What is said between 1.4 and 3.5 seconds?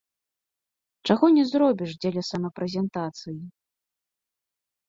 зробіш дзеля самапрэзентацыі!